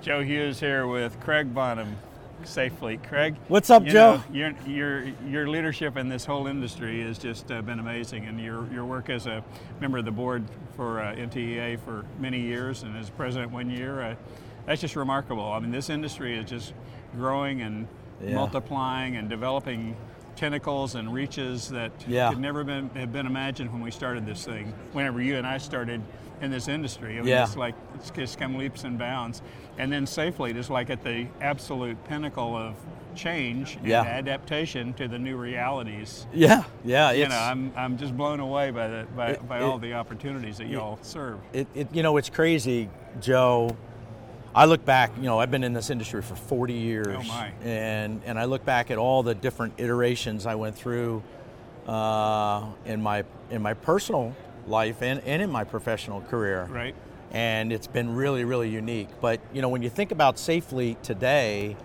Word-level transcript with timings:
Joe 0.00 0.22
Hughes 0.22 0.60
here 0.60 0.86
with 0.86 1.18
Craig 1.20 1.52
Bonham, 1.52 1.96
Safe 2.44 2.72
Fleet. 2.74 3.02
Craig, 3.02 3.34
What's 3.48 3.68
up, 3.68 3.84
Joe? 3.84 4.16
know, 4.16 4.22
your, 4.32 4.52
your 4.66 5.04
your 5.26 5.48
leadership 5.48 5.96
in 5.96 6.08
this 6.08 6.24
whole 6.24 6.46
industry 6.46 7.02
has 7.02 7.18
just 7.18 7.50
uh, 7.50 7.60
been 7.62 7.80
amazing, 7.80 8.26
and 8.26 8.40
your 8.40 8.66
your 8.72 8.84
work 8.84 9.10
as 9.10 9.26
a 9.26 9.42
member 9.80 9.98
of 9.98 10.04
the 10.04 10.12
board 10.12 10.44
for 10.76 11.00
uh, 11.00 11.14
NTEA 11.14 11.80
for 11.80 12.04
many 12.20 12.40
years, 12.40 12.84
and 12.84 12.96
as 12.96 13.10
president 13.10 13.50
one 13.50 13.68
year, 13.70 14.00
uh, 14.02 14.14
that's 14.66 14.80
just 14.80 14.94
remarkable. 14.94 15.50
I 15.52 15.58
mean, 15.58 15.72
this 15.72 15.90
industry 15.90 16.38
is 16.38 16.48
just 16.48 16.74
growing 17.14 17.62
and 17.62 17.88
Yeah. 18.22 18.34
multiplying 18.34 19.16
and 19.16 19.28
developing 19.28 19.96
tentacles 20.42 20.94
and 20.94 21.12
reaches 21.12 21.68
that 21.70 21.90
Yeah. 22.06 22.30
could 22.30 22.38
never 22.38 22.62
been, 22.64 22.88
have 22.90 23.12
been 23.12 23.26
imagined 23.26 23.72
when 23.72 23.82
we 23.82 23.90
started 23.90 24.24
this 24.24 24.44
thing. 24.44 24.72
Whenever 24.92 25.20
you 25.20 25.36
and 25.36 25.46
I 25.46 25.58
started 25.58 26.00
in 26.40 26.50
this 26.52 26.68
industry, 26.68 27.14
I 27.14 27.18
mean, 27.18 27.26
Yeah. 27.26 27.42
it's 27.42 27.56
like 27.56 27.74
it's 27.96 28.10
just 28.10 28.38
come 28.38 28.56
leaps 28.56 28.84
and 28.84 28.96
bounds. 28.98 29.42
And 29.78 29.90
then 29.92 30.06
Safe 30.06 30.36
Fleet 30.36 30.56
is 30.56 30.70
like 30.70 30.90
at 30.90 31.02
the 31.02 31.26
absolute 31.40 32.02
pinnacle 32.04 32.56
of 32.56 32.74
change 33.16 33.78
Yeah. 33.82 34.00
and 34.02 34.08
adaptation 34.08 34.92
to 34.94 35.08
the 35.08 35.18
new 35.18 35.36
realities. 35.36 36.26
Yeah, 36.32 36.62
yeah. 36.84 37.10
You 37.10 37.28
know, 37.28 37.36
I'm, 37.38 37.72
I'm 37.76 37.98
just 37.98 38.16
blown 38.16 38.38
away 38.38 38.70
by 38.70 38.86
the 38.86 39.06
by, 39.16 39.30
It- 39.30 39.48
by 39.48 39.58
it- 39.58 39.62
all 39.62 39.78
the 39.78 39.94
opportunities 39.94 40.58
that 40.58 40.68
you 40.68 40.80
all 40.80 41.00
serve. 41.02 41.38
it, 41.52 41.66
it, 41.74 41.88
you 41.92 42.04
know, 42.04 42.16
it's 42.16 42.30
crazy, 42.30 42.88
Joe. 43.20 43.76
I 44.58 44.64
look 44.64 44.84
back, 44.84 45.12
you 45.18 45.22
know, 45.22 45.38
I've 45.38 45.52
been 45.52 45.62
in 45.62 45.72
this 45.72 45.88
industry 45.88 46.20
for 46.20 46.34
40 46.34 46.74
years. 46.74 47.06
Oh, 47.16 47.22
my. 47.22 47.52
And, 47.62 48.20
and 48.26 48.36
I 48.36 48.46
look 48.46 48.64
back 48.64 48.90
at 48.90 48.98
all 48.98 49.22
the 49.22 49.32
different 49.32 49.74
iterations 49.78 50.46
I 50.46 50.56
went 50.56 50.74
through 50.74 51.22
uh, 51.86 52.66
in, 52.84 53.00
my, 53.00 53.22
in 53.50 53.62
my 53.62 53.74
personal 53.74 54.34
life 54.66 55.00
and, 55.00 55.22
and 55.24 55.40
in 55.40 55.48
my 55.48 55.62
professional 55.62 56.22
career. 56.22 56.64
Right. 56.64 56.96
And 57.30 57.72
it's 57.72 57.86
been 57.86 58.16
really, 58.16 58.42
really 58.42 58.68
unique. 58.68 59.08
But, 59.20 59.38
you 59.52 59.62
know, 59.62 59.68
when 59.68 59.82
you 59.82 59.90
think 59.90 60.10
about 60.10 60.40
Safe 60.40 60.64
Fleet 60.64 61.04
today, 61.04 61.76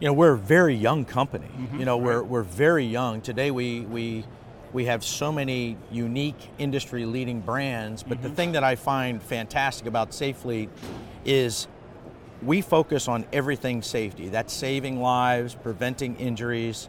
you 0.00 0.06
know, 0.06 0.14
we're 0.14 0.32
a 0.32 0.38
very 0.38 0.74
young 0.74 1.04
company. 1.04 1.50
you 1.76 1.84
know, 1.84 1.98
we're, 1.98 2.22
right. 2.22 2.26
we're 2.26 2.42
very 2.42 2.86
young. 2.86 3.20
Today 3.20 3.50
we, 3.50 3.82
we, 3.82 4.24
we 4.72 4.86
have 4.86 5.04
so 5.04 5.30
many 5.30 5.76
unique 5.90 6.48
industry 6.56 7.04
leading 7.04 7.40
brands, 7.40 8.02
but 8.02 8.22
the 8.22 8.30
thing 8.30 8.52
that 8.52 8.64
I 8.64 8.76
find 8.76 9.22
fantastic 9.22 9.86
about 9.86 10.14
Safe 10.14 10.38
Fleet 10.38 10.70
is 11.26 11.68
we 12.44 12.60
focus 12.60 13.08
on 13.08 13.24
everything 13.32 13.82
safety. 13.82 14.28
That's 14.28 14.52
saving 14.52 15.00
lives, 15.00 15.54
preventing 15.54 16.16
injuries, 16.16 16.88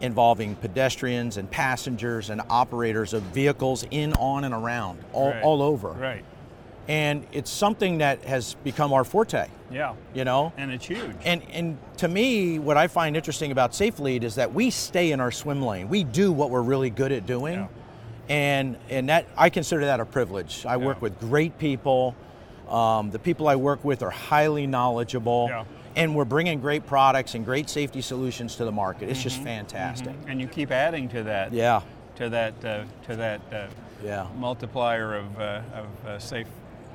involving 0.00 0.54
pedestrians 0.56 1.36
and 1.36 1.50
passengers 1.50 2.30
and 2.30 2.42
operators 2.50 3.12
of 3.14 3.22
vehicles 3.22 3.86
in, 3.90 4.12
on, 4.14 4.44
and 4.44 4.54
around, 4.54 4.98
all, 5.12 5.30
Right. 5.30 5.42
all 5.42 5.62
over. 5.62 5.90
Right. 5.92 6.24
And 6.88 7.26
it's 7.32 7.50
something 7.50 7.98
that 7.98 8.24
has 8.26 8.54
become 8.62 8.92
our 8.92 9.02
forte, 9.02 9.48
Yeah. 9.72 9.94
you 10.14 10.24
know? 10.24 10.52
And 10.56 10.70
it's 10.70 10.86
huge. 10.86 11.16
And 11.24 11.42
and 11.52 11.78
to 11.96 12.06
me, 12.06 12.60
what 12.60 12.76
I 12.76 12.86
find 12.86 13.16
interesting 13.16 13.50
about 13.50 13.74
Safe 13.74 13.94
Fleet 13.94 14.22
is 14.22 14.36
that 14.36 14.52
we 14.54 14.70
stay 14.70 15.10
in 15.10 15.18
our 15.20 15.32
swim 15.32 15.62
lane. 15.62 15.88
We 15.88 16.04
do 16.04 16.30
what 16.30 16.50
we're 16.50 16.62
really 16.62 16.90
good 16.90 17.10
at 17.10 17.26
doing, 17.26 17.54
Yeah. 17.54 17.66
and 18.28 18.76
and 18.88 19.08
that 19.08 19.26
I 19.36 19.50
consider 19.50 19.86
that 19.86 19.98
a 19.98 20.04
privilege. 20.04 20.64
I 20.64 20.76
work 20.76 21.02
with 21.02 21.18
great 21.18 21.58
people. 21.58 22.14
Um, 22.68 23.10
the 23.10 23.18
people 23.18 23.48
I 23.48 23.56
work 23.56 23.84
with 23.84 24.02
are 24.02 24.10
highly 24.10 24.66
knowledgeable, 24.66 25.46
Yeah. 25.50 25.64
and 25.94 26.14
we're 26.14 26.24
bringing 26.24 26.60
great 26.60 26.86
products 26.86 27.34
and 27.34 27.44
great 27.44 27.68
safety 27.70 28.00
solutions 28.00 28.56
to 28.56 28.64
the 28.64 28.72
market. 28.72 29.08
It's 29.08 29.20
Mm-hmm. 29.20 29.28
just 29.28 29.42
fantastic. 29.42 30.14
and 30.26 30.40
you 30.40 30.46
keep 30.48 30.70
adding 30.70 31.08
to 31.10 31.22
that. 31.24 31.52
Yeah, 31.52 31.82
To 32.16 32.28
that. 32.30 32.54
Uh, 32.64 32.84
to 33.06 33.16
that. 33.16 33.40
Uh, 33.52 33.66
yeah. 34.04 34.26
multiplier 34.38 35.14
of, 35.14 35.40
uh, 35.40 35.60
of 35.74 36.06
uh, 36.06 36.18
safe 36.18 36.46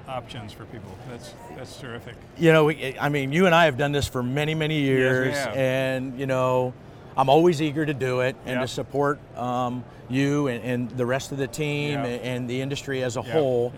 options 0.08 0.52
for 0.54 0.66
people. 0.66 0.92
That's 1.10 1.34
that's 1.56 1.78
terrific. 1.80 2.16
You 2.38 2.52
know, 2.52 2.66
we- 2.66 2.96
I 3.00 3.08
mean, 3.10 3.32
you 3.32 3.46
and 3.46 3.56
I 3.56 3.66
have 3.66 3.78
done 3.78 3.92
this 3.92 4.08
for 4.08 4.22
many, 4.22 4.54
many 4.56 4.80
years, 4.82 5.36
have. 5.38 5.56
and 5.56 6.20
you 6.20 6.26
know, 6.26 6.74
I'm 7.18 7.30
always 7.30 7.62
eager 7.62 7.86
to 7.86 7.94
do 7.94 8.22
it 8.22 8.36
and 8.46 8.56
Yeah. 8.56 8.62
to 8.62 8.68
support 8.68 9.20
um, 9.38 9.84
you 10.10 10.48
and, 10.48 10.64
and 10.64 10.90
the 10.92 11.06
rest 11.06 11.32
of 11.32 11.38
the 11.38 11.48
team 11.48 12.00
Yeah. 12.00 12.06
and, 12.06 12.22
and 12.24 12.50
the 12.50 12.62
industry 12.62 13.04
as 13.04 13.16
a 13.18 13.22
Yeah, 13.22 13.32
whole. 13.34 13.74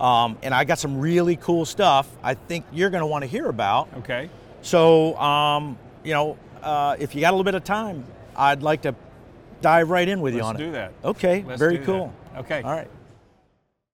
Um, 0.00 0.38
and 0.42 0.54
I 0.54 0.64
got 0.64 0.78
some 0.78 0.98
really 0.98 1.36
cool 1.36 1.64
stuff 1.64 2.08
I 2.22 2.34
think 2.34 2.64
you're 2.72 2.90
going 2.90 3.02
to 3.02 3.06
want 3.06 3.22
to 3.22 3.28
hear 3.28 3.48
about. 3.48 3.88
Okay. 3.98 4.30
So, 4.62 5.16
um, 5.18 5.78
you 6.04 6.12
know, 6.12 6.36
uh, 6.62 6.96
if 6.98 7.14
you 7.14 7.20
got 7.20 7.30
a 7.30 7.36
little 7.36 7.44
bit 7.44 7.54
of 7.54 7.64
time, 7.64 8.04
I'd 8.36 8.62
like 8.62 8.82
to 8.82 8.94
dive 9.60 9.90
right 9.90 10.08
in 10.08 10.20
with 10.20 10.34
you 10.34 10.40
Let's 10.40 10.48
on 10.48 10.56
it. 10.56 10.58
do 10.58 10.72
that. 10.72 10.92
Okay, 11.04 11.44
Let's 11.46 11.58
very 11.58 11.78
cool. 11.78 12.12
that. 12.32 12.40
Okay. 12.40 12.62
All 12.62 12.70
right. 12.70 12.88